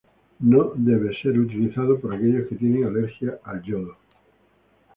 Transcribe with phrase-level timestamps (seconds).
[0.39, 3.97] No debe ser utilizado por aquellos que tienen alergia al yodo.